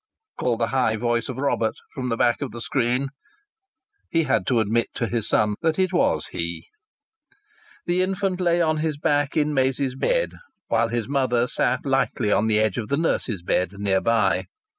called 0.35 0.57
the 0.59 0.69
high 0.73 0.95
voice 0.95 1.29
of 1.29 1.37
Robert 1.37 1.75
from 1.93 2.09
the 2.09 2.17
back 2.17 2.41
of 2.41 2.49
the 2.49 2.59
screen. 2.59 3.09
He 4.09 4.23
had 4.23 4.47
to 4.47 4.59
admit 4.59 4.87
to 4.95 5.05
his 5.05 5.29
son 5.29 5.53
that 5.61 5.77
it 5.77 5.93
was 5.93 6.25
he. 6.31 6.65
The 7.85 8.01
infant 8.01 8.41
lay 8.41 8.59
on 8.63 8.77
his 8.77 8.97
back 8.97 9.37
in 9.37 9.53
Maisie's 9.53 9.93
bed, 9.93 10.31
while 10.69 10.87
his 10.87 11.07
mother 11.07 11.45
sat 11.45 11.85
lightly 11.85 12.31
on 12.31 12.47
the 12.47 12.59
edge 12.59 12.79
of 12.79 12.89
nurse's 12.89 13.43
bed 13.43 13.73
near 13.73 14.01
by. 14.01 14.47